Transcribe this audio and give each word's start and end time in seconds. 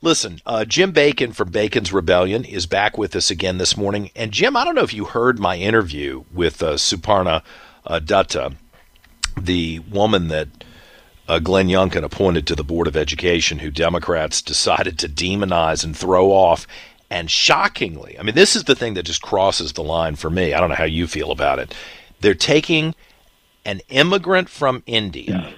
Listen, 0.00 0.40
uh, 0.46 0.64
Jim 0.64 0.92
Bacon 0.92 1.32
from 1.32 1.50
Bacon's 1.50 1.92
Rebellion 1.92 2.44
is 2.44 2.66
back 2.66 2.96
with 2.96 3.16
us 3.16 3.32
again 3.32 3.58
this 3.58 3.76
morning. 3.76 4.12
And 4.14 4.30
Jim, 4.30 4.56
I 4.56 4.64
don't 4.64 4.76
know 4.76 4.84
if 4.84 4.94
you 4.94 5.04
heard 5.06 5.40
my 5.40 5.56
interview 5.56 6.22
with 6.32 6.62
uh, 6.62 6.74
Suparna 6.74 7.42
uh, 7.84 7.98
Dutta, 7.98 8.54
the 9.36 9.80
woman 9.80 10.28
that 10.28 10.46
uh, 11.26 11.40
Glenn 11.40 11.66
Youngkin 11.66 12.04
appointed 12.04 12.46
to 12.46 12.54
the 12.54 12.62
Board 12.62 12.86
of 12.86 12.96
Education, 12.96 13.58
who 13.58 13.72
Democrats 13.72 14.40
decided 14.40 15.00
to 15.00 15.08
demonize 15.08 15.82
and 15.82 15.96
throw 15.96 16.30
off. 16.30 16.64
And 17.10 17.28
shockingly, 17.28 18.16
I 18.20 18.22
mean, 18.22 18.36
this 18.36 18.54
is 18.54 18.64
the 18.64 18.76
thing 18.76 18.94
that 18.94 19.02
just 19.02 19.22
crosses 19.22 19.72
the 19.72 19.82
line 19.82 20.14
for 20.14 20.30
me. 20.30 20.54
I 20.54 20.60
don't 20.60 20.68
know 20.68 20.76
how 20.76 20.84
you 20.84 21.08
feel 21.08 21.32
about 21.32 21.58
it. 21.58 21.74
They're 22.20 22.34
taking 22.34 22.94
an 23.64 23.80
immigrant 23.88 24.48
from 24.48 24.84
India 24.86 25.52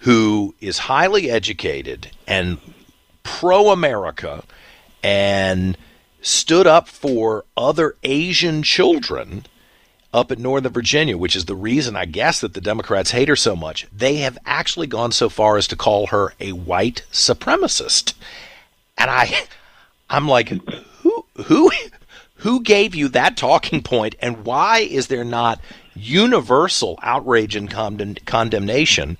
who 0.00 0.54
is 0.60 0.78
highly 0.78 1.28
educated 1.28 2.12
and 2.28 2.58
pro 3.38 3.70
America 3.70 4.42
and 5.02 5.76
stood 6.20 6.66
up 6.66 6.88
for 6.88 7.44
other 7.56 7.96
Asian 8.02 8.62
children 8.62 9.46
up 10.12 10.32
in 10.32 10.42
Northern 10.42 10.72
Virginia, 10.72 11.16
which 11.16 11.36
is 11.36 11.44
the 11.44 11.54
reason 11.54 11.96
I 11.96 12.04
guess 12.04 12.40
that 12.40 12.54
the 12.54 12.60
Democrats 12.60 13.12
hate 13.12 13.28
her 13.28 13.36
so 13.36 13.54
much. 13.54 13.86
They 13.96 14.16
have 14.16 14.36
actually 14.44 14.88
gone 14.88 15.12
so 15.12 15.28
far 15.28 15.56
as 15.56 15.68
to 15.68 15.76
call 15.76 16.08
her 16.08 16.34
a 16.40 16.52
white 16.52 17.04
supremacist. 17.12 18.14
And 18.98 19.10
I 19.10 19.44
I'm 20.10 20.28
like 20.28 20.48
who 20.48 21.24
who 21.44 21.70
who 22.36 22.62
gave 22.62 22.94
you 22.94 23.08
that 23.08 23.36
talking 23.36 23.82
point 23.82 24.16
and 24.20 24.44
why 24.44 24.80
is 24.80 25.06
there 25.06 25.24
not 25.24 25.60
universal 25.94 26.98
outrage 27.02 27.54
and 27.54 27.70
condemnation 28.26 29.16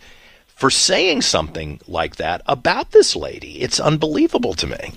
for 0.61 0.69
saying 0.69 1.23
something 1.23 1.81
like 1.89 2.17
that 2.17 2.43
about 2.45 2.91
this 2.91 3.17
lady. 3.17 3.63
It's 3.63 3.81
unbelievable 3.81 4.53
to 4.55 4.67
me. 4.67 4.93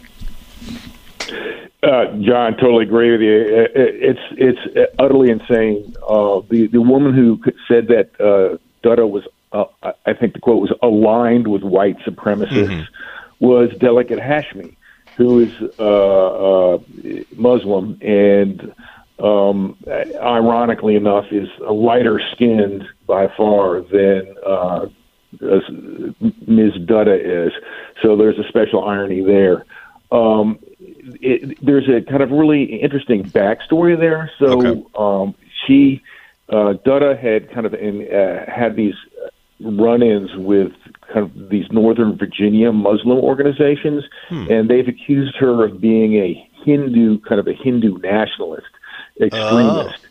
Uh, 1.81 2.05
John, 2.21 2.57
totally 2.57 2.83
agree 2.83 3.11
with 3.11 3.21
you. 3.21 3.67
It's 3.73 4.19
it's 4.31 4.91
utterly 4.99 5.29
insane. 5.29 5.95
Uh, 6.07 6.41
the 6.49 6.67
the 6.67 6.81
woman 6.81 7.13
who 7.13 7.41
said 7.67 7.87
that 7.87 8.11
uh, 8.19 8.57
Dutta 8.85 9.09
was, 9.09 9.23
uh, 9.53 9.65
I 10.05 10.13
think 10.13 10.33
the 10.33 10.39
quote 10.39 10.61
was 10.61 10.73
aligned 10.81 11.47
with 11.47 11.63
white 11.63 11.97
supremacists, 11.99 12.67
mm-hmm. 12.67 13.45
was 13.45 13.69
Delegate 13.79 14.19
Hashmi, 14.19 14.75
who 15.17 15.39
is 15.39 15.53
uh, 15.79 16.73
uh, 16.73 16.77
Muslim 17.35 17.97
and, 18.01 18.73
um, 19.19 19.77
ironically 20.21 20.95
enough, 20.95 21.25
is 21.31 21.49
lighter 21.59 22.21
skinned 22.33 22.83
by 23.07 23.27
far 23.35 23.81
than 23.81 24.35
uh, 24.45 24.87
as 25.41 25.61
Ms. 26.47 26.73
Dutta 26.85 27.47
is. 27.47 27.53
So 28.01 28.15
there's 28.15 28.37
a 28.37 28.47
special 28.47 28.83
irony 28.85 29.21
there. 29.21 29.65
Um, 30.11 30.59
it, 30.79 31.57
there's 31.65 31.89
a 31.89 32.01
kind 32.09 32.21
of 32.21 32.31
really 32.31 32.63
interesting 32.63 33.23
backstory 33.23 33.99
there. 33.99 34.31
So 34.39 34.65
okay. 34.65 34.83
um, 34.95 35.35
she, 35.65 36.01
uh, 36.49 36.73
Dutta 36.85 37.19
had 37.19 37.51
kind 37.51 37.65
of 37.65 37.73
in, 37.73 38.07
uh, 38.13 38.51
had 38.51 38.75
these 38.75 38.95
run-ins 39.59 40.35
with 40.35 40.73
kind 41.11 41.25
of 41.25 41.49
these 41.49 41.65
Northern 41.71 42.17
Virginia 42.17 42.71
Muslim 42.71 43.19
organizations, 43.19 44.03
hmm. 44.29 44.47
and 44.49 44.69
they've 44.69 44.87
accused 44.87 45.35
her 45.37 45.65
of 45.65 45.79
being 45.79 46.15
a 46.15 46.49
Hindu, 46.63 47.19
kind 47.21 47.39
of 47.39 47.47
a 47.47 47.53
Hindu 47.53 47.97
nationalist 47.99 48.67
extremist. 49.19 49.99
Oh. 50.03 50.09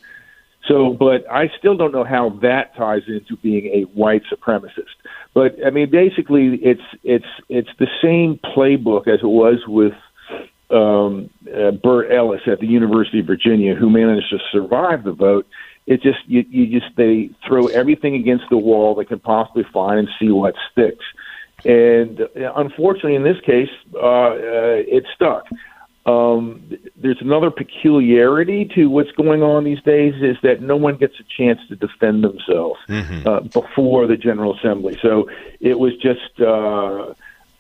So, 0.68 0.92
but 0.92 1.28
I 1.30 1.50
still 1.58 1.76
don't 1.76 1.92
know 1.92 2.04
how 2.04 2.30
that 2.42 2.76
ties 2.76 3.02
into 3.08 3.36
being 3.36 3.66
a 3.66 3.82
white 3.94 4.22
supremacist. 4.32 4.94
But 5.34 5.56
I 5.66 5.70
mean, 5.70 5.90
basically, 5.90 6.54
it's 6.62 6.82
it's 7.02 7.26
it's 7.48 7.70
the 7.78 7.88
same 8.00 8.38
playbook 8.54 9.08
as 9.08 9.20
it 9.22 9.26
was 9.26 9.58
with 9.66 9.94
um, 10.70 11.30
uh, 11.52 11.72
Bert 11.72 12.12
Ellis 12.12 12.42
at 12.46 12.60
the 12.60 12.66
University 12.66 13.20
of 13.20 13.26
Virginia, 13.26 13.74
who 13.74 13.90
managed 13.90 14.30
to 14.30 14.38
survive 14.52 15.04
the 15.04 15.12
vote. 15.12 15.46
It 15.86 16.00
just 16.00 16.20
you, 16.26 16.44
you 16.48 16.80
just 16.80 16.94
they 16.96 17.30
throw 17.46 17.66
everything 17.66 18.14
against 18.14 18.44
the 18.48 18.56
wall 18.56 18.94
they 18.94 19.04
can 19.04 19.18
possibly 19.18 19.64
find 19.72 19.98
and 19.98 20.08
see 20.20 20.30
what 20.30 20.54
sticks. 20.70 21.04
And 21.64 22.20
uh, 22.20 22.52
unfortunately, 22.56 23.16
in 23.16 23.24
this 23.24 23.40
case, 23.44 23.70
uh, 23.94 23.98
uh, 23.98 24.34
it 24.86 25.04
stuck. 25.14 25.46
Um, 26.04 26.68
there's 26.96 27.20
another 27.20 27.50
peculiarity 27.50 28.64
to 28.74 28.86
what's 28.86 29.12
going 29.12 29.42
on 29.42 29.62
these 29.64 29.80
days 29.82 30.14
is 30.20 30.36
that 30.42 30.60
no 30.60 30.76
one 30.76 30.96
gets 30.96 31.14
a 31.20 31.24
chance 31.36 31.60
to 31.68 31.76
defend 31.76 32.24
themselves 32.24 32.80
mm-hmm. 32.88 33.26
uh, 33.26 33.40
before 33.40 34.06
the 34.08 34.16
General 34.16 34.56
Assembly. 34.56 34.98
So 35.00 35.30
it 35.60 35.78
was 35.78 35.92
just 35.98 36.41
uh, 36.41 37.14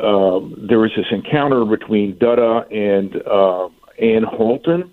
um, 0.04 0.54
there 0.58 0.80
was 0.80 0.90
this 0.96 1.06
encounter 1.12 1.64
between 1.64 2.16
Dutta 2.16 2.66
and 2.72 3.14
uh, 3.26 3.68
Ann 4.02 4.24
Holton 4.24 4.92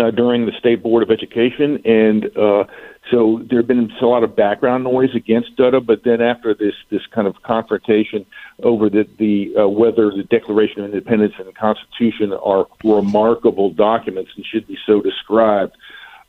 uh, 0.00 0.10
during 0.10 0.46
the 0.46 0.52
State 0.58 0.82
Board 0.82 1.02
of 1.02 1.10
Education, 1.10 1.82
and 1.84 2.36
uh, 2.36 2.64
so 3.10 3.42
there 3.48 3.58
had 3.58 3.66
been 3.66 3.90
a 4.00 4.06
lot 4.06 4.22
of 4.22 4.34
background 4.34 4.84
noise 4.84 5.14
against 5.14 5.56
Dutta. 5.56 5.84
But 5.84 6.04
then 6.04 6.22
after 6.22 6.54
this 6.54 6.74
this 6.90 7.02
kind 7.14 7.26
of 7.26 7.42
confrontation 7.42 8.24
over 8.62 8.88
the 8.88 9.06
the 9.18 9.54
uh, 9.60 9.68
whether 9.68 10.10
the 10.10 10.22
Declaration 10.22 10.84
of 10.84 10.86
Independence 10.86 11.34
and 11.38 11.46
the 11.46 11.52
Constitution 11.52 12.32
are 12.32 12.66
remarkable 12.82 13.70
documents 13.70 14.30
and 14.36 14.44
should 14.46 14.66
be 14.66 14.78
so 14.86 15.00
described. 15.00 15.76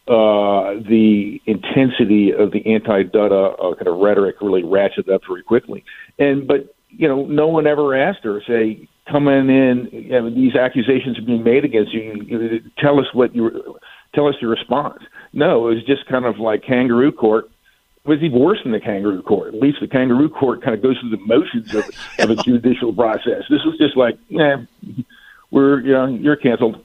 Uh, 0.07 0.81
the 0.89 1.39
intensity 1.45 2.33
of 2.33 2.51
the 2.51 2.65
anti-Dutta 2.65 3.53
uh, 3.53 3.75
kind 3.75 3.87
of 3.87 3.99
rhetoric 3.99 4.35
really 4.41 4.63
ratcheted 4.63 5.13
up 5.13 5.21
very 5.27 5.43
quickly, 5.43 5.85
and 6.17 6.47
but 6.47 6.75
you 6.91 7.07
know, 7.07 7.25
no 7.25 7.47
one 7.47 7.67
ever 7.67 7.95
asked 7.95 8.23
her, 8.23 8.41
say, 8.47 8.87
coming 9.09 9.49
in, 9.49 9.89
you 9.91 10.09
know, 10.09 10.29
these 10.29 10.55
accusations 10.55 11.17
are 11.17 11.23
being 11.23 11.43
made 11.43 11.65
against 11.65 11.93
you. 11.93 12.23
you 12.25 12.61
tell 12.77 12.99
us 12.99 13.07
what 13.13 13.35
you, 13.35 13.77
tell 14.13 14.27
us 14.27 14.35
your 14.41 14.51
response. 14.51 15.01
No, 15.33 15.67
it 15.67 15.75
was 15.75 15.83
just 15.85 16.05
kind 16.07 16.25
of 16.25 16.39
like 16.39 16.63
kangaroo 16.63 17.11
court. 17.11 17.49
It 18.03 18.09
was 18.09 18.21
even 18.23 18.39
worse 18.39 18.59
than 18.63 18.71
the 18.71 18.79
kangaroo 18.79 19.21
court. 19.21 19.53
At 19.53 19.59
least 19.59 19.79
the 19.79 19.87
kangaroo 19.87 20.29
court 20.29 20.63
kind 20.63 20.73
of 20.75 20.81
goes 20.81 20.97
through 20.99 21.11
the 21.11 21.25
motions 21.25 21.73
of, 21.75 21.85
of 22.19 22.29
a 22.31 22.43
judicial 22.43 22.93
process. 22.93 23.43
This 23.49 23.63
was 23.63 23.77
just 23.77 23.95
like, 23.95 24.17
yeah, 24.27 24.63
we're, 25.51 25.81
you 25.81 25.93
know, 25.93 26.07
you're 26.07 26.35
canceled. 26.35 26.83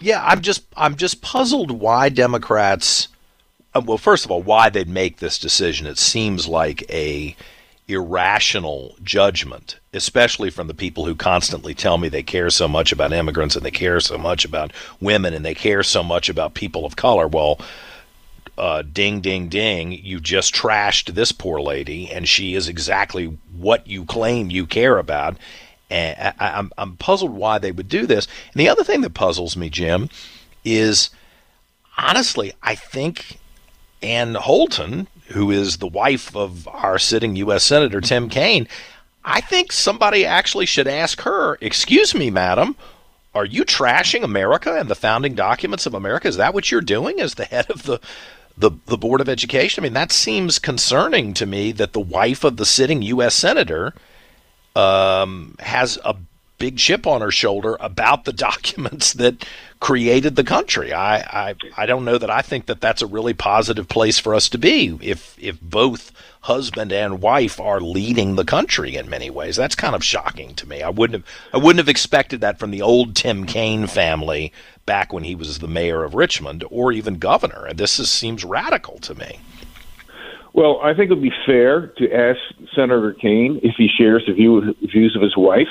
Yeah, 0.00 0.22
I'm 0.24 0.40
just, 0.40 0.64
I'm 0.76 0.96
just 0.96 1.22
puzzled 1.22 1.70
why 1.70 2.08
Democrats. 2.08 3.08
Uh, 3.74 3.82
well, 3.84 3.98
first 3.98 4.24
of 4.24 4.30
all, 4.30 4.42
why 4.42 4.68
they'd 4.68 4.88
make 4.88 5.18
this 5.18 5.38
decision. 5.38 5.86
It 5.86 5.98
seems 5.98 6.46
like 6.48 6.84
a 6.90 7.36
irrational 7.86 8.96
judgment, 9.02 9.78
especially 9.92 10.50
from 10.50 10.68
the 10.68 10.74
people 10.74 11.04
who 11.04 11.14
constantly 11.14 11.74
tell 11.74 11.98
me 11.98 12.08
they 12.08 12.22
care 12.22 12.50
so 12.50 12.66
much 12.66 12.92
about 12.92 13.12
immigrants 13.12 13.56
and 13.56 13.64
they 13.64 13.70
care 13.70 14.00
so 14.00 14.16
much 14.16 14.44
about 14.44 14.72
women 15.00 15.34
and 15.34 15.44
they 15.44 15.54
care 15.54 15.82
so 15.82 16.02
much 16.02 16.28
about 16.28 16.54
people 16.54 16.86
of 16.86 16.96
color. 16.96 17.28
Well, 17.28 17.60
uh, 18.56 18.82
ding, 18.82 19.20
ding, 19.20 19.48
ding, 19.48 19.92
you 19.92 20.20
just 20.20 20.54
trashed 20.54 21.14
this 21.14 21.32
poor 21.32 21.60
lady, 21.60 22.10
and 22.10 22.28
she 22.28 22.54
is 22.54 22.68
exactly 22.68 23.36
what 23.52 23.86
you 23.86 24.04
claim 24.04 24.50
you 24.50 24.66
care 24.66 24.98
about. 24.98 25.36
And 25.90 26.34
I, 26.38 26.50
I'm, 26.50 26.72
I'm 26.78 26.96
puzzled 26.96 27.32
why 27.32 27.58
they 27.58 27.72
would 27.72 27.88
do 27.88 28.06
this. 28.06 28.26
And 28.52 28.60
the 28.60 28.68
other 28.68 28.84
thing 28.84 29.00
that 29.02 29.14
puzzles 29.14 29.56
me, 29.56 29.70
Jim, 29.70 30.08
is 30.64 31.10
honestly, 31.98 32.52
I 32.62 32.74
think 32.74 33.38
Ann 34.02 34.34
Holton 34.34 35.08
who 35.26 35.50
is 35.50 35.78
the 35.78 35.86
wife 35.86 36.34
of 36.36 36.68
our 36.68 36.98
sitting 36.98 37.36
U.S. 37.36 37.64
Senator 37.64 38.00
Tim 38.00 38.28
Kaine, 38.28 38.68
I 39.24 39.40
think 39.40 39.72
somebody 39.72 40.26
actually 40.26 40.66
should 40.66 40.86
ask 40.86 41.22
her, 41.22 41.56
Excuse 41.60 42.14
me, 42.14 42.30
madam, 42.30 42.76
are 43.34 43.44
you 43.44 43.64
trashing 43.64 44.22
America 44.22 44.78
and 44.78 44.88
the 44.88 44.94
founding 44.94 45.34
documents 45.34 45.86
of 45.86 45.94
America? 45.94 46.28
Is 46.28 46.36
that 46.36 46.54
what 46.54 46.70
you're 46.70 46.80
doing 46.80 47.20
as 47.20 47.34
the 47.34 47.46
head 47.46 47.70
of 47.70 47.82
the, 47.84 48.00
the, 48.56 48.70
the 48.86 48.98
Board 48.98 49.20
of 49.20 49.28
Education? 49.28 49.82
I 49.82 49.84
mean, 49.84 49.94
that 49.94 50.12
seems 50.12 50.58
concerning 50.58 51.34
to 51.34 51.46
me 51.46 51.72
that 51.72 51.94
the 51.94 52.00
wife 52.00 52.44
of 52.44 52.58
the 52.58 52.66
sitting 52.66 53.02
U.S. 53.02 53.34
Senator 53.34 53.94
um, 54.76 55.56
has 55.58 55.98
a 56.04 56.16
big 56.58 56.78
chip 56.78 57.06
on 57.06 57.20
her 57.20 57.30
shoulder 57.30 57.76
about 57.80 58.24
the 58.24 58.32
documents 58.48 59.12
that 59.14 59.44
created 59.80 60.36
the 60.36 60.44
country. 60.44 60.92
I, 60.92 61.18
I 61.18 61.54
I 61.76 61.86
don't 61.86 62.04
know 62.04 62.16
that 62.18 62.30
I 62.30 62.42
think 62.42 62.66
that 62.66 62.80
that's 62.80 63.02
a 63.02 63.06
really 63.06 63.34
positive 63.34 63.88
place 63.88 64.18
for 64.18 64.34
us 64.34 64.48
to 64.50 64.58
be 64.58 64.98
if 65.02 65.36
if 65.38 65.60
both 65.60 66.10
husband 66.42 66.92
and 66.92 67.22
wife 67.22 67.58
are 67.58 67.80
leading 67.80 68.36
the 68.36 68.44
country 68.44 68.96
in 68.96 69.08
many 69.08 69.30
ways. 69.30 69.56
That's 69.56 69.74
kind 69.74 69.94
of 69.94 70.04
shocking 70.04 70.54
to 70.56 70.68
me. 70.68 70.82
I 70.82 70.90
wouldn't 70.90 71.24
have 71.24 71.34
I 71.52 71.64
wouldn't 71.64 71.78
have 71.78 71.88
expected 71.88 72.40
that 72.40 72.58
from 72.58 72.70
the 72.70 72.82
old 72.82 73.16
Tim 73.16 73.46
Kaine 73.46 73.86
family 73.86 74.52
back 74.86 75.12
when 75.12 75.24
he 75.24 75.34
was 75.34 75.58
the 75.58 75.68
mayor 75.68 76.04
of 76.04 76.14
Richmond 76.14 76.64
or 76.70 76.92
even 76.92 77.18
governor. 77.18 77.66
And 77.66 77.78
this 77.78 77.98
is, 77.98 78.10
seems 78.10 78.44
radical 78.44 78.98
to 79.00 79.14
me. 79.14 79.40
Well, 80.52 80.80
I 80.82 80.94
think 80.94 81.10
it 81.10 81.14
would 81.14 81.22
be 81.22 81.32
fair 81.44 81.88
to 81.98 82.12
ask 82.12 82.38
Senator 82.76 83.12
Kaine 83.14 83.60
if 83.62 83.74
he 83.76 83.88
shares 83.88 84.22
the 84.26 84.34
view, 84.34 84.74
views 84.82 85.16
of 85.16 85.22
his 85.22 85.36
wife. 85.36 85.68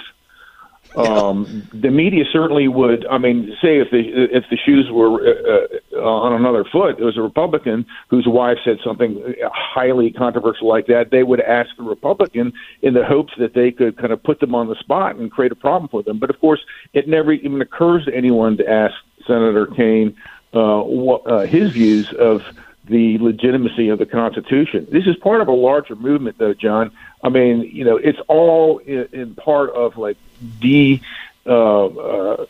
Um, 0.95 1.68
the 1.74 1.90
media 1.90 2.24
certainly 2.31 2.68
would. 2.68 3.06
I 3.07 3.18
mean, 3.18 3.56
say 3.62 3.80
if 3.80 3.90
the 3.90 4.00
if 4.31 4.44
the 4.50 4.57
shoes 4.57 4.90
were 4.92 5.22
uh, 5.28 5.68
uh, 5.95 6.00
on 6.00 6.34
another 6.34 6.63
foot, 6.63 7.00
it 7.00 7.04
was 7.04 7.18
a 7.18 7.22
Republican 7.22 7.86
whose 8.10 8.28
wife 8.28 8.57
said 8.63 8.78
something 8.84 9.36
highly 9.51 10.12
controversial 10.12 10.68
like 10.68 10.88
that. 10.88 11.10
They 11.12 11.24
would 11.24 11.42
ask 11.42 11.69
the 11.78 11.84
Republican 11.84 12.54
in 12.81 12.94
the 12.94 13.04
hopes 13.04 13.34
that 13.40 13.54
they 13.54 13.72
could 13.72 13.98
kind 13.98 14.13
of 14.13 14.22
put 14.22 14.40
them 14.40 14.54
on 14.54 14.68
the 14.68 14.75
spot 14.75 15.16
and 15.16 15.31
create 15.31 15.51
a 15.51 15.56
problem 15.56 15.90
for 15.90 16.04
them. 16.04 16.19
But 16.19 16.30
of 16.30 16.40
course, 16.40 16.62
it 16.94 17.07
never 17.07 17.31
even 17.31 17.62
occurs 17.62 18.06
to 18.06 18.16
anyone 18.16 18.57
to 18.57 18.69
ask 18.69 18.94
Senator 19.25 19.66
Kaine 19.66 20.16
uh, 20.54 20.81
what, 20.81 21.25
uh, 21.25 21.42
his 21.42 21.72
views 21.72 22.13
of 22.13 22.44
the 22.85 23.18
legitimacy 23.19 23.89
of 23.89 24.00
the 24.00 24.06
Constitution. 24.06 24.88
This 24.91 25.07
is 25.07 25.15
part 25.18 25.41
of 25.41 25.47
a 25.47 25.53
larger 25.53 25.95
movement, 25.95 26.38
though, 26.38 26.53
John. 26.53 26.91
I 27.24 27.30
mean, 27.30 27.62
you 27.62 27.85
know, 27.85 27.97
it's 27.97 28.19
all 28.27 28.80
in, 28.80 29.07
in 29.13 29.35
part 29.35 29.69
of 29.71 29.97
like 29.97 30.18
the 30.59 31.00
uh, 31.45 31.85
uh, 31.85 32.45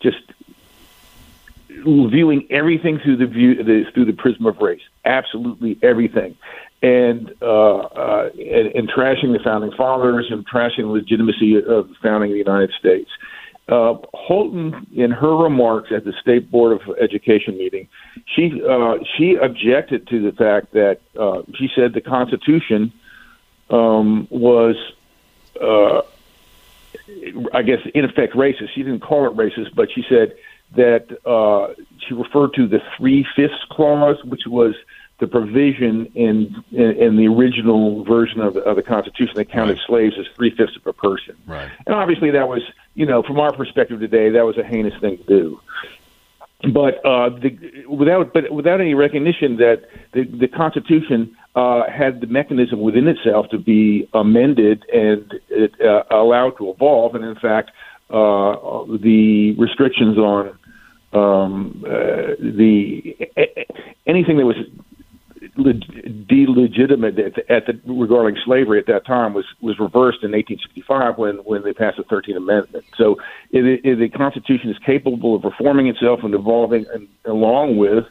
just 0.00 0.18
viewing 1.68 2.46
everything 2.50 2.98
through 2.98 3.16
the 3.16 3.26
view 3.26 3.62
the, 3.62 3.84
through 3.92 4.04
the 4.04 4.12
prism 4.12 4.46
of 4.46 4.58
race. 4.58 4.82
Absolutely 5.04 5.78
everything. 5.82 6.36
And, 6.82 7.34
uh, 7.40 7.76
uh, 7.76 8.30
and 8.34 8.66
and 8.74 8.88
trashing 8.88 9.32
the 9.32 9.40
founding 9.42 9.72
fathers 9.72 10.26
and 10.30 10.46
trashing 10.46 10.82
the 10.82 10.86
legitimacy 10.86 11.56
of 11.56 11.88
the 11.88 11.94
founding 12.02 12.30
of 12.30 12.34
the 12.34 12.38
United 12.38 12.70
States. 12.78 13.10
Uh, 13.14 13.45
Holton, 13.68 14.86
in 14.94 15.10
her 15.10 15.36
remarks 15.36 15.90
at 15.90 16.04
the 16.04 16.12
State 16.20 16.50
Board 16.50 16.80
of 16.80 16.96
Education 17.00 17.58
meeting, 17.58 17.88
she 18.34 18.62
uh, 18.62 18.98
she 19.16 19.34
objected 19.34 20.06
to 20.08 20.22
the 20.22 20.32
fact 20.32 20.72
that 20.72 21.00
uh, 21.18 21.42
she 21.54 21.68
said 21.74 21.92
the 21.92 22.00
Constitution 22.00 22.92
um, 23.70 24.28
was, 24.30 24.76
uh, 25.60 26.02
I 27.52 27.62
guess, 27.62 27.80
in 27.94 28.04
effect 28.04 28.34
racist. 28.34 28.70
She 28.74 28.82
didn't 28.82 29.00
call 29.00 29.26
it 29.26 29.36
racist, 29.36 29.74
but 29.74 29.90
she 29.92 30.04
said 30.08 30.36
that 30.76 31.06
uh, 31.26 31.74
she 32.06 32.14
referred 32.14 32.54
to 32.54 32.66
the 32.66 32.80
three 32.96 33.26
fifths 33.34 33.64
clause, 33.70 34.22
which 34.24 34.42
was 34.46 34.74
the 35.18 35.26
provision 35.26 36.06
in, 36.14 36.62
in, 36.72 36.90
in 36.92 37.16
the 37.16 37.26
original 37.26 38.04
version 38.04 38.40
of 38.40 38.54
the, 38.54 38.60
of 38.60 38.76
the 38.76 38.82
Constitution 38.82 39.34
that 39.36 39.50
counted 39.50 39.78
right. 39.78 39.86
slaves 39.86 40.14
as 40.18 40.26
three 40.36 40.50
fifths 40.50 40.76
of 40.76 40.86
a 40.86 40.92
person. 40.92 41.36
Right. 41.46 41.70
And 41.86 41.94
obviously, 41.94 42.30
that 42.32 42.48
was, 42.48 42.62
you 42.94 43.06
know, 43.06 43.22
from 43.22 43.40
our 43.40 43.52
perspective 43.52 43.98
today, 44.00 44.28
that 44.30 44.44
was 44.44 44.58
a 44.58 44.64
heinous 44.64 44.94
thing 45.00 45.16
to 45.18 45.24
do. 45.24 45.60
But 46.72 47.04
uh, 47.04 47.30
the, 47.30 47.84
without, 47.88 48.32
but 48.32 48.50
without 48.50 48.80
any 48.80 48.94
recognition 48.94 49.56
that 49.56 49.88
the, 50.12 50.24
the 50.24 50.48
Constitution 50.48 51.36
uh, 51.54 51.82
had 51.90 52.20
the 52.20 52.26
mechanism 52.26 52.80
within 52.80 53.08
itself 53.08 53.48
to 53.50 53.58
be 53.58 54.08
amended 54.12 54.84
and 54.92 55.32
it, 55.48 55.72
uh, 55.80 56.02
allowed 56.10 56.56
to 56.58 56.70
evolve, 56.70 57.14
and 57.14 57.24
in 57.24 57.36
fact, 57.36 57.70
uh, 58.10 58.84
the 59.00 59.54
restrictions 59.58 60.16
on 60.18 60.58
um, 61.12 61.84
uh, 61.86 62.36
the 62.38 63.16
anything 64.06 64.36
that 64.36 64.46
was 64.46 64.56
delegitimate 65.56 67.18
at 67.18 67.34
the, 67.34 67.52
at 67.52 67.66
the, 67.66 67.80
regarding 67.92 68.36
slavery 68.44 68.78
at 68.78 68.86
that 68.86 69.06
time 69.06 69.32
was 69.32 69.46
was 69.60 69.78
reversed 69.78 70.22
in 70.22 70.32
1865 70.32 71.18
when 71.18 71.36
when 71.38 71.62
they 71.62 71.72
passed 71.72 71.96
the 71.96 72.04
13th 72.04 72.36
Amendment. 72.36 72.84
So 72.96 73.16
it, 73.50 73.80
it, 73.84 73.98
the 73.98 74.08
Constitution 74.08 74.70
is 74.70 74.76
capable 74.84 75.34
of 75.34 75.44
reforming 75.44 75.88
itself 75.88 76.20
and 76.22 76.34
evolving 76.34 76.86
and, 76.92 77.08
along 77.24 77.78
with 77.78 78.04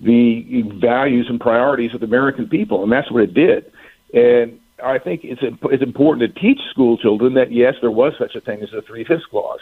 the 0.00 0.62
values 0.80 1.26
and 1.28 1.40
priorities 1.40 1.94
of 1.94 2.00
the 2.00 2.06
American 2.06 2.48
people, 2.48 2.82
and 2.82 2.90
that's 2.90 3.10
what 3.10 3.22
it 3.22 3.34
did. 3.34 3.70
And 4.14 4.58
I 4.82 4.98
think 4.98 5.24
it's 5.24 5.42
it's 5.42 5.82
important 5.82 6.34
to 6.34 6.40
teach 6.40 6.60
school 6.70 6.96
children 6.98 7.34
that 7.34 7.52
yes, 7.52 7.74
there 7.80 7.90
was 7.90 8.12
such 8.18 8.34
a 8.34 8.40
thing 8.40 8.62
as 8.62 8.70
the 8.70 8.82
three 8.82 9.04
fifths 9.04 9.26
clause. 9.26 9.60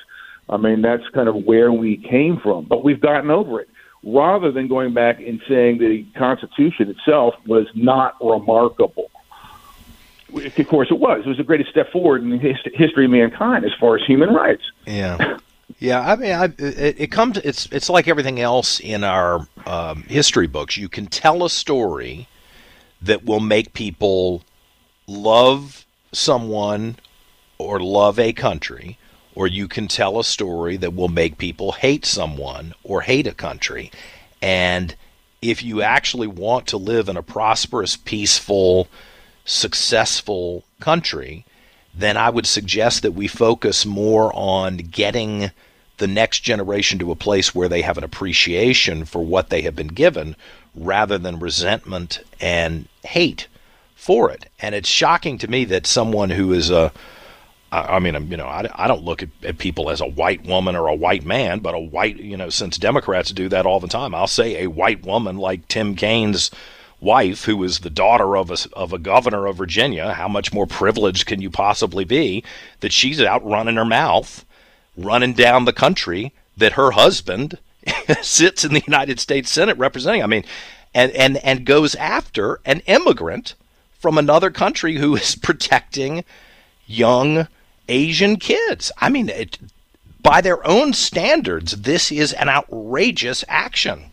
I 0.48 0.56
mean, 0.56 0.82
that's 0.82 1.08
kind 1.14 1.28
of 1.28 1.44
where 1.44 1.72
we 1.72 1.96
came 1.96 2.38
from, 2.42 2.64
but 2.64 2.82
we've 2.82 3.00
gotten 3.00 3.30
over 3.30 3.60
it 3.60 3.68
rather 4.02 4.50
than 4.50 4.68
going 4.68 4.94
back 4.94 5.20
and 5.20 5.40
saying 5.48 5.78
the 5.78 6.04
Constitution 6.16 6.88
itself 6.90 7.34
was 7.46 7.66
not 7.74 8.16
remarkable. 8.20 9.10
Of 10.32 10.68
course, 10.68 10.88
it 10.90 10.98
was. 10.98 11.22
It 11.24 11.28
was 11.28 11.38
the 11.38 11.44
greatest 11.44 11.70
step 11.70 11.90
forward 11.90 12.22
in 12.22 12.30
the 12.30 12.38
history 12.38 13.04
of 13.04 13.10
mankind 13.10 13.64
as 13.64 13.72
far 13.80 13.96
as 13.96 14.06
human 14.06 14.32
rights. 14.32 14.62
Yeah. 14.86 15.38
Yeah, 15.78 16.00
I 16.00 16.16
mean, 16.16 16.32
I, 16.32 16.44
it, 16.58 17.00
it, 17.00 17.06
comes. 17.12 17.38
It's 17.38 17.66
it's 17.70 17.88
like 17.88 18.08
everything 18.08 18.40
else 18.40 18.80
in 18.80 19.04
our 19.04 19.46
um, 19.66 20.02
history 20.02 20.46
books. 20.46 20.76
You 20.76 20.88
can 20.88 21.06
tell 21.06 21.44
a 21.44 21.48
story 21.48 22.26
that 23.00 23.24
will 23.24 23.40
make 23.40 23.72
people 23.72 24.42
love 25.06 25.86
someone 26.12 26.96
or 27.56 27.80
love 27.80 28.18
a 28.18 28.32
country, 28.32 28.98
or 29.40 29.46
you 29.46 29.66
can 29.66 29.88
tell 29.88 30.20
a 30.20 30.22
story 30.24 30.76
that 30.76 30.94
will 30.94 31.08
make 31.08 31.38
people 31.38 31.72
hate 31.72 32.04
someone 32.04 32.74
or 32.84 33.00
hate 33.00 33.26
a 33.26 33.32
country. 33.32 33.90
And 34.42 34.94
if 35.40 35.62
you 35.62 35.80
actually 35.80 36.26
want 36.26 36.66
to 36.66 36.76
live 36.76 37.08
in 37.08 37.16
a 37.16 37.22
prosperous, 37.22 37.96
peaceful, 37.96 38.86
successful 39.46 40.62
country, 40.78 41.46
then 41.94 42.18
I 42.18 42.28
would 42.28 42.46
suggest 42.46 43.00
that 43.00 43.12
we 43.12 43.28
focus 43.28 43.86
more 43.86 44.30
on 44.34 44.76
getting 44.76 45.52
the 45.96 46.06
next 46.06 46.40
generation 46.40 46.98
to 46.98 47.10
a 47.10 47.16
place 47.16 47.54
where 47.54 47.70
they 47.70 47.80
have 47.80 47.96
an 47.96 48.04
appreciation 48.04 49.06
for 49.06 49.24
what 49.24 49.48
they 49.48 49.62
have 49.62 49.74
been 49.74 49.88
given 49.88 50.36
rather 50.74 51.16
than 51.16 51.40
resentment 51.40 52.20
and 52.42 52.88
hate 53.04 53.48
for 53.96 54.30
it. 54.30 54.50
And 54.58 54.74
it's 54.74 54.86
shocking 54.86 55.38
to 55.38 55.48
me 55.48 55.64
that 55.64 55.86
someone 55.86 56.28
who 56.28 56.52
is 56.52 56.68
a 56.68 56.92
I, 57.72 57.96
I 57.96 57.98
mean, 57.98 58.30
you 58.30 58.36
know, 58.36 58.46
I, 58.46 58.68
I 58.74 58.88
don't 58.88 59.04
look 59.04 59.22
at, 59.22 59.28
at, 59.42 59.58
people 59.58 59.90
as 59.90 60.00
a 60.00 60.06
white 60.06 60.44
woman 60.44 60.76
or 60.76 60.88
a 60.88 60.94
white 60.94 61.24
man, 61.24 61.60
but 61.60 61.74
a 61.74 61.78
white, 61.78 62.16
you 62.16 62.36
know, 62.36 62.50
since 62.50 62.78
Democrats 62.78 63.30
do 63.30 63.48
that 63.48 63.66
all 63.66 63.80
the 63.80 63.88
time, 63.88 64.14
I'll 64.14 64.26
say 64.26 64.62
a 64.62 64.70
white 64.70 65.04
woman 65.04 65.36
like 65.36 65.68
Tim 65.68 65.94
Kaine's 65.94 66.50
wife, 67.00 67.44
who 67.44 67.62
is 67.64 67.80
the 67.80 67.90
daughter 67.90 68.36
of 68.36 68.50
a, 68.50 68.56
of 68.74 68.92
a 68.92 68.98
governor 68.98 69.46
of 69.46 69.56
Virginia, 69.56 70.12
how 70.12 70.28
much 70.28 70.52
more 70.52 70.66
privileged 70.66 71.26
can 71.26 71.40
you 71.40 71.50
possibly 71.50 72.04
be 72.04 72.44
that 72.80 72.92
she's 72.92 73.20
out 73.20 73.44
running 73.44 73.76
her 73.76 73.84
mouth, 73.84 74.44
running 74.96 75.32
down 75.32 75.64
the 75.64 75.72
country 75.72 76.32
that 76.56 76.72
her 76.72 76.90
husband 76.92 77.58
sits 78.22 78.64
in 78.64 78.74
the 78.74 78.84
United 78.86 79.18
States 79.18 79.50
Senate 79.50 79.78
representing? 79.78 80.22
I 80.22 80.26
mean, 80.26 80.44
and, 80.94 81.12
and, 81.12 81.36
and 81.38 81.64
goes 81.64 81.94
after 81.94 82.60
an 82.64 82.80
immigrant 82.86 83.54
from 83.98 84.18
another 84.18 84.50
country 84.50 84.96
who 84.96 85.16
is 85.16 85.34
protecting 85.42 86.24
young 86.86 87.46
Asian 87.90 88.36
kids. 88.36 88.90
I 88.98 89.08
mean, 89.10 89.28
it, 89.28 89.58
by 90.22 90.40
their 90.40 90.66
own 90.66 90.92
standards, 90.92 91.82
this 91.82 92.10
is 92.10 92.32
an 92.32 92.48
outrageous 92.48 93.44
action. 93.48 94.10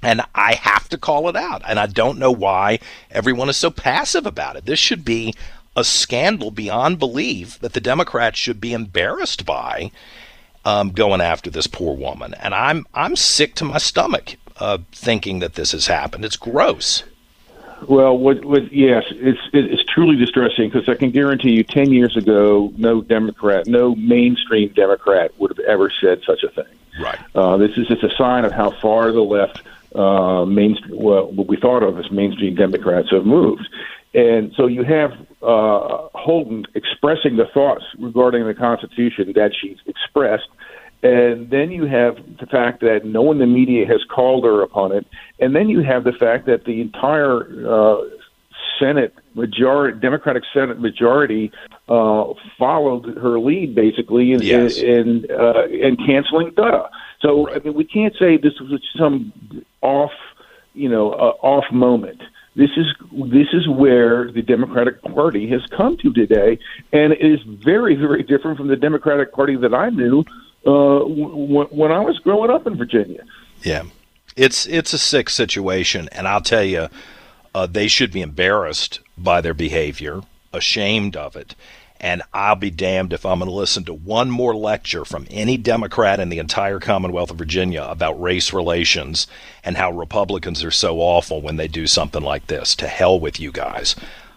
And 0.00 0.22
I 0.34 0.54
have 0.54 0.88
to 0.90 0.98
call 0.98 1.28
it 1.28 1.36
out. 1.36 1.62
And 1.66 1.78
I 1.78 1.86
don't 1.86 2.18
know 2.18 2.30
why 2.30 2.78
everyone 3.10 3.48
is 3.48 3.56
so 3.56 3.70
passive 3.70 4.26
about 4.26 4.56
it. 4.56 4.64
This 4.64 4.78
should 4.78 5.04
be 5.04 5.34
a 5.76 5.84
scandal 5.84 6.50
beyond 6.50 6.98
belief 6.98 7.58
that 7.60 7.72
the 7.72 7.80
Democrats 7.80 8.38
should 8.38 8.60
be 8.60 8.72
embarrassed 8.72 9.44
by 9.44 9.90
um, 10.64 10.90
going 10.90 11.20
after 11.20 11.50
this 11.50 11.66
poor 11.66 11.96
woman. 11.96 12.34
And 12.34 12.54
I'm 12.54 12.86
I'm 12.94 13.16
sick 13.16 13.54
to 13.56 13.64
my 13.64 13.78
stomach 13.78 14.36
uh, 14.58 14.78
thinking 14.92 15.38
that 15.40 15.54
this 15.54 15.72
has 15.72 15.86
happened. 15.86 16.24
It's 16.24 16.36
gross. 16.36 17.04
Well, 17.86 18.18
what, 18.18 18.44
what, 18.44 18.72
yes, 18.72 19.04
it's 19.10 19.40
it's 19.52 19.84
truly 19.84 20.16
distressing 20.16 20.68
because 20.70 20.88
I 20.88 20.94
can 20.94 21.10
guarantee 21.10 21.50
you, 21.50 21.64
ten 21.64 21.92
years 21.92 22.16
ago, 22.16 22.72
no 22.76 23.02
Democrat, 23.02 23.66
no 23.66 23.94
mainstream 23.94 24.72
Democrat 24.74 25.32
would 25.38 25.56
have 25.56 25.64
ever 25.66 25.90
said 26.00 26.22
such 26.26 26.42
a 26.42 26.48
thing. 26.48 26.72
Right. 27.00 27.18
Uh, 27.34 27.56
this 27.56 27.70
is 27.76 27.86
just 27.86 28.02
a 28.02 28.10
sign 28.16 28.44
of 28.44 28.52
how 28.52 28.70
far 28.70 29.12
the 29.12 29.20
left, 29.22 29.62
uh, 29.94 30.44
mainstream, 30.44 30.96
well, 30.96 31.30
what 31.30 31.46
we 31.46 31.56
thought 31.56 31.82
of 31.82 31.98
as 31.98 32.10
mainstream 32.10 32.54
Democrats 32.56 33.10
have 33.10 33.24
moved, 33.24 33.68
and 34.12 34.52
so 34.56 34.66
you 34.66 34.82
have 34.82 35.12
uh, 35.42 36.08
Holton 36.14 36.66
expressing 36.74 37.36
the 37.36 37.46
thoughts 37.46 37.84
regarding 37.98 38.46
the 38.46 38.54
Constitution 38.54 39.32
that 39.34 39.52
she's 39.54 39.78
expressed 39.86 40.48
and 41.02 41.50
then 41.50 41.70
you 41.70 41.86
have 41.86 42.16
the 42.40 42.46
fact 42.46 42.80
that 42.80 43.04
no 43.04 43.22
one 43.22 43.40
in 43.40 43.48
the 43.48 43.54
media 43.54 43.86
has 43.86 44.02
called 44.12 44.44
her 44.44 44.62
upon 44.62 44.92
it. 44.92 45.06
And 45.38 45.54
then 45.54 45.68
you 45.68 45.82
have 45.82 46.04
the 46.04 46.12
fact 46.12 46.46
that 46.46 46.64
the 46.64 46.80
entire 46.80 47.42
uh, 47.68 47.96
Senate 48.80 49.14
majority, 49.34 49.98
Democratic 50.00 50.42
Senate 50.52 50.80
majority, 50.80 51.52
uh, 51.88 52.32
followed 52.58 53.16
her 53.16 53.38
lead 53.38 53.74
basically 53.74 54.32
in 54.32 54.42
Yes. 54.42 54.78
in, 54.78 55.24
in, 55.24 55.30
uh, 55.30 55.66
in 55.66 55.96
canceling 55.96 56.50
Dutta. 56.50 56.88
So 57.20 57.48
I 57.50 57.60
mean, 57.60 57.74
we 57.74 57.84
can't 57.84 58.14
say 58.18 58.36
this 58.36 58.58
was 58.60 58.80
some 58.96 59.32
off, 59.82 60.12
you 60.74 60.88
know, 60.88 61.12
uh, 61.12 61.34
off 61.42 61.64
moment. 61.72 62.20
This 62.56 62.70
is 62.76 62.86
this 63.30 63.46
is 63.52 63.68
where 63.68 64.32
the 64.32 64.42
Democratic 64.42 65.00
Party 65.02 65.48
has 65.50 65.64
come 65.76 65.96
to 65.98 66.12
today, 66.12 66.58
and 66.92 67.12
it 67.12 67.24
is 67.24 67.38
very 67.64 67.94
very 67.94 68.24
different 68.24 68.58
from 68.58 68.66
the 68.66 68.76
Democratic 68.76 69.32
Party 69.32 69.54
that 69.56 69.72
I 69.74 69.90
knew 69.90 70.24
uh, 70.68 70.98
w- 71.00 71.66
when 71.70 71.92
I 71.92 72.00
was 72.00 72.18
growing 72.18 72.50
up 72.50 72.66
in 72.66 72.76
Virginia. 72.76 73.22
Yeah, 73.62 73.84
it's 74.36 74.66
it's 74.66 74.92
a 74.92 74.98
sick 74.98 75.30
situation, 75.30 76.08
and 76.12 76.28
I'll 76.28 76.40
tell 76.42 76.64
you, 76.64 76.88
uh, 77.54 77.66
they 77.66 77.88
should 77.88 78.12
be 78.12 78.20
embarrassed 78.22 79.00
by 79.16 79.40
their 79.40 79.54
behavior, 79.54 80.20
ashamed 80.52 81.16
of 81.16 81.34
it, 81.36 81.54
and 82.00 82.22
I'll 82.32 82.54
be 82.56 82.70
damned 82.70 83.12
if 83.12 83.26
I'm 83.26 83.40
going 83.40 83.50
to 83.50 83.54
listen 83.54 83.84
to 83.84 83.94
one 83.94 84.30
more 84.30 84.54
lecture 84.54 85.04
from 85.04 85.26
any 85.30 85.56
Democrat 85.56 86.20
in 86.20 86.28
the 86.28 86.38
entire 86.38 86.78
Commonwealth 86.78 87.30
of 87.32 87.38
Virginia 87.38 87.82
about 87.88 88.20
race 88.22 88.52
relations 88.52 89.26
and 89.64 89.76
how 89.76 89.90
Republicans 89.90 90.62
are 90.62 90.70
so 90.70 90.98
awful 91.00 91.42
when 91.42 91.56
they 91.56 91.66
do 91.68 91.86
something 91.88 92.22
like 92.22 92.46
this. 92.46 92.76
To 92.76 92.86
hell 92.86 93.18
with 93.18 93.40
you 93.40 93.50
guys. 93.50 93.96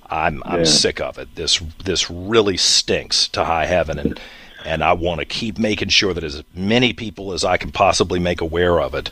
I'm 0.09 0.41
I'm 0.45 0.59
Yeah. 0.59 0.65
sick 0.65 0.99
of 0.99 1.17
it. 1.19 1.35
This 1.35 1.61
this 1.85 2.09
really 2.11 2.57
stinks 2.57 3.27
to 3.29 3.45
high 3.45 3.65
heaven, 3.67 3.97
and 3.99 4.19
and 4.65 4.83
I 4.83 4.93
want 4.93 5.19
to 5.19 5.25
keep 5.25 5.57
making 5.57 5.89
sure 5.89 6.13
that 6.13 6.23
as 6.23 6.43
many 6.53 6.93
people 6.93 7.33
as 7.33 7.43
I 7.43 7.57
can 7.57 7.71
possibly 7.71 8.19
make 8.19 8.41
aware 8.41 8.79
of 8.79 8.93
it 8.93 9.11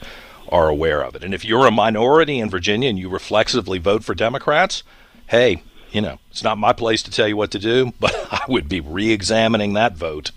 are 0.49 0.69
aware 0.69 1.01
of 1.03 1.15
it. 1.15 1.23
And 1.23 1.33
if 1.33 1.45
you're 1.45 1.67
a 1.67 1.71
minority 1.71 2.39
in 2.39 2.49
Virginia 2.49 2.89
and 2.89 2.97
you 2.97 3.09
reflexively 3.09 3.77
vote 3.77 4.03
for 4.03 4.15
Democrats, 4.15 4.83
hey, 5.27 5.63
you 5.91 6.01
know, 6.01 6.19
it's 6.31 6.43
not 6.43 6.57
my 6.57 6.73
place 6.73 7.03
to 7.03 7.11
tell 7.11 7.27
you 7.27 7.37
what 7.37 7.51
to 7.51 7.59
do, 7.59 7.93
but 7.99 8.15
I 8.31 8.41
would 8.47 8.69
be 8.69 8.79
re-examining 8.79 9.73
that 9.73 9.95
vote 9.95 10.31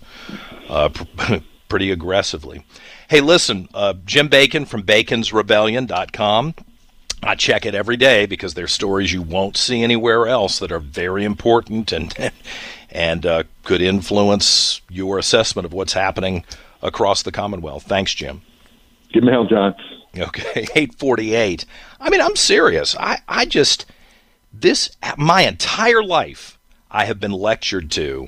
uh, 0.69 0.89
pr- 0.89 1.35
pretty 1.69 1.91
aggressively. 1.91 2.65
Hey, 3.09 3.21
listen, 3.21 3.67
uh, 3.73 3.93
Jim 4.05 4.27
Bacon 4.27 4.65
from 4.65 4.83
baconsrebellion.com. 4.83 6.55
I 7.25 7.35
check 7.35 7.65
it 7.65 7.73
every 7.73 7.95
day 7.95 8.25
because 8.25 8.53
there's 8.53 8.73
stories 8.73 9.13
you 9.13 9.21
won't 9.21 9.55
see 9.55 9.81
anywhere 9.81 10.27
else 10.27 10.59
that 10.59 10.73
are 10.73 10.79
very 10.79 11.23
important 11.23 11.91
and 11.93 12.13
and 12.93 13.25
uh, 13.25 13.43
could 13.63 13.81
influence 13.81 14.79
your 14.89 15.17
assessment 15.17 15.65
of 15.65 15.73
what's 15.73 15.93
happening 15.93 16.45
across 16.81 17.23
the 17.23 17.31
Commonwealth. 17.31 17.83
Thanks, 17.83 18.13
Jim. 18.13 18.43
Give 19.11 19.23
me 19.23 19.31
hell, 19.31 19.45
John. 19.45 19.75
Okay, 20.17 20.61
848. 20.75 21.65
I 21.99 22.09
mean, 22.09 22.21
I'm 22.21 22.35
serious. 22.35 22.95
I, 22.97 23.19
I 23.27 23.45
just, 23.45 23.85
this, 24.53 24.95
my 25.17 25.41
entire 25.41 26.03
life, 26.03 26.59
I 26.91 27.05
have 27.05 27.19
been 27.19 27.31
lectured 27.31 27.89
to 27.91 28.27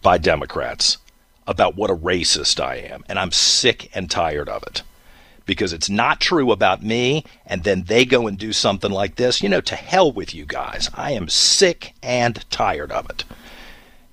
by 0.00 0.18
Democrats 0.18 0.98
about 1.46 1.76
what 1.76 1.90
a 1.90 1.96
racist 1.96 2.62
I 2.62 2.76
am. 2.76 3.04
And 3.08 3.18
I'm 3.18 3.32
sick 3.32 3.90
and 3.94 4.08
tired 4.08 4.48
of 4.48 4.62
it 4.62 4.82
because 5.44 5.72
it's 5.72 5.90
not 5.90 6.20
true 6.20 6.52
about 6.52 6.82
me. 6.82 7.24
And 7.44 7.64
then 7.64 7.84
they 7.84 8.04
go 8.04 8.28
and 8.28 8.38
do 8.38 8.52
something 8.52 8.92
like 8.92 9.16
this. 9.16 9.42
You 9.42 9.48
know, 9.48 9.60
to 9.62 9.74
hell 9.74 10.12
with 10.12 10.34
you 10.34 10.46
guys. 10.46 10.88
I 10.94 11.12
am 11.12 11.28
sick 11.28 11.94
and 12.02 12.48
tired 12.50 12.92
of 12.92 13.10
it. 13.10 13.24